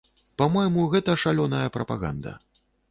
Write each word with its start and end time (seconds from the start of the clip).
Па-мойму, 0.41 0.87
гэта 0.95 1.17
шалёная 1.27 1.65
прапаганда. 1.79 2.39